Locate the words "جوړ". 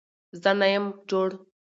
1.09-1.29